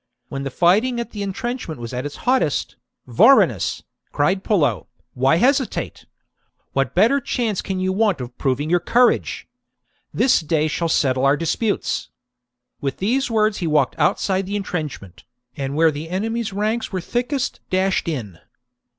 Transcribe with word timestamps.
When 0.29 0.41
the 0.41 0.49
fighting 0.49 0.99
at 0.99 1.11
the 1.11 1.21
entrenchment 1.21 1.79
was 1.79 1.93
at 1.93 2.07
its 2.07 2.15
hottest," 2.25 2.75
Vorenus," 3.17 3.83
cried 4.11 4.43
Pullo," 4.43 4.87
why 5.23 5.35
hesitate? 5.35 6.07
What 6.73 6.95
better 6.95 7.19
chance 7.21 7.61
can 7.61 7.79
you 7.79 7.93
want 7.93 8.19
of 8.19 8.35
proving 8.39 8.67
your 8.67 8.79
courage? 8.79 9.47
This 10.11 10.39
day 10.39 10.67
shall 10.67 10.89
settle 10.89 11.23
our 11.23 11.37
disputes." 11.37 12.09
With 12.79 12.97
these 12.97 13.29
words 13.29 13.59
he 13.59 13.67
walked 13.67 13.93
outside 13.99 14.47
the 14.47 14.55
entrenchment, 14.55 15.23
and 15.55 15.75
where 15.75 15.91
the 15.91 16.09
enemy's 16.09 16.51
ranks 16.51 16.91
were 16.91 16.99
thickest 16.99 17.59
dashed 17.69 18.07
in. 18.07 18.39